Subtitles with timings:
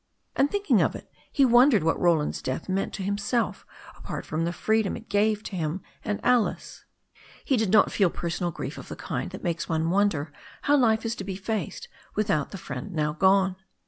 [0.35, 4.51] And thinking of it, he wondered what Roland's death meant to himself apart from the
[4.51, 6.85] freedom it gave to him and Alice.
[7.45, 10.33] He did not feel personal grief of the kind that makes one wonder
[10.63, 13.57] how life is to be faced without the friend now gone.